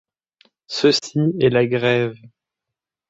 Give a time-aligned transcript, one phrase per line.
[0.67, 2.17] Ceci est la Grève.